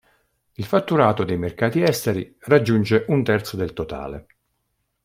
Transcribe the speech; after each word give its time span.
Il 0.55 0.65
fatturato 0.65 1.23
dal 1.23 1.37
mercati 1.37 1.83
esteri 1.83 2.35
raggiunge 2.45 3.05
un 3.09 3.23
terzo 3.23 3.55
del 3.55 3.71
totale. 3.71 4.25